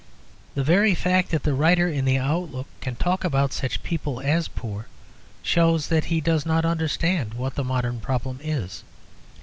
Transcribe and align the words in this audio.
The 0.55 0.63
very 0.63 0.95
fact 0.95 1.29
that 1.29 1.43
the 1.43 1.53
writer 1.53 1.87
in 1.87 2.05
the 2.05 2.17
Outlook 2.17 2.65
can 2.79 2.95
talk 2.95 3.23
about 3.23 3.53
such 3.53 3.83
people 3.83 4.19
as 4.19 4.47
poor 4.47 4.87
shows 5.43 5.89
that 5.89 6.05
he 6.05 6.19
does 6.19 6.43
not 6.43 6.65
understand 6.65 7.35
what 7.35 7.53
the 7.53 7.63
modern 7.63 7.99
problem 7.99 8.39
is. 8.41 8.83